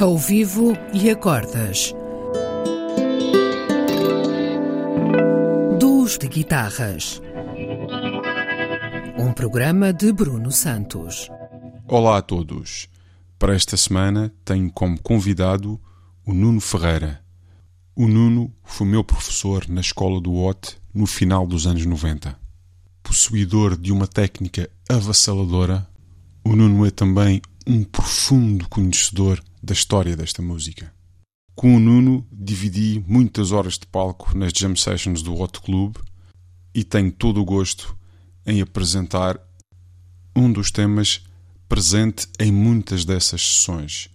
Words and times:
ao 0.00 0.16
vivo 0.16 0.72
e 0.94 1.10
acordas. 1.10 1.92
Duos 5.78 6.16
de 6.16 6.26
guitarras. 6.26 7.20
Um 9.18 9.30
programa 9.34 9.92
de 9.92 10.10
Bruno 10.10 10.50
Santos. 10.50 11.28
Olá 11.86 12.16
a 12.16 12.22
todos. 12.22 12.88
Para 13.38 13.54
esta 13.54 13.76
semana 13.76 14.32
tenho 14.42 14.72
como 14.72 14.98
convidado 15.02 15.78
o 16.24 16.32
Nuno 16.32 16.62
Ferreira. 16.62 17.22
O 17.94 18.08
Nuno 18.08 18.50
foi 18.64 18.86
meu 18.86 19.04
professor 19.04 19.68
na 19.68 19.82
escola 19.82 20.18
do 20.18 20.34
OT 20.34 20.78
no 20.94 21.04
final 21.04 21.46
dos 21.46 21.66
anos 21.66 21.84
90. 21.84 22.38
Possuidor 23.02 23.76
de 23.76 23.92
uma 23.92 24.06
técnica 24.06 24.70
avassaladora, 24.88 25.86
o 26.42 26.56
Nuno 26.56 26.86
é 26.86 26.90
também 26.90 27.42
um 27.66 27.84
profundo 27.84 28.66
conhecedor 28.66 29.42
da 29.62 29.72
história 29.72 30.16
desta 30.16 30.42
música. 30.42 30.92
Com 31.54 31.76
o 31.76 31.80
Nuno 31.80 32.26
dividi 32.32 33.04
muitas 33.06 33.52
horas 33.52 33.78
de 33.78 33.86
palco 33.86 34.36
nas 34.36 34.52
jam 34.52 34.74
sessions 34.74 35.22
do 35.22 35.38
Hot 35.38 35.60
Club 35.60 35.96
e 36.74 36.82
tenho 36.82 37.12
todo 37.12 37.40
o 37.40 37.44
gosto 37.44 37.96
em 38.46 38.60
apresentar 38.60 39.38
um 40.34 40.50
dos 40.50 40.70
temas 40.70 41.22
presente 41.68 42.26
em 42.38 42.50
muitas 42.50 43.04
dessas 43.04 43.42
sessões. 43.42 44.08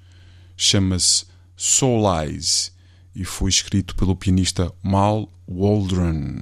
Chama-se 0.57 1.25
Soul 1.55 2.03
Eyes 2.21 2.73
e 3.15 3.23
foi 3.23 3.49
escrito 3.49 3.95
pelo 3.95 4.15
pianista 4.15 4.73
Mal 4.83 5.31
Waldron. 5.47 6.41